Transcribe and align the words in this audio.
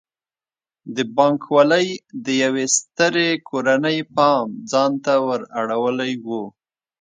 د 0.95 0.97
بانک 1.17 1.41
والۍ 1.55 1.87
د 2.25 2.27
یوې 2.43 2.65
سترې 2.77 3.29
کورنۍ 3.49 3.99
پام 4.15 4.47
ځان 4.71 4.91
ته 5.05 5.13
ور 5.27 5.41
اړولی 5.61 6.13
و. 6.25 6.27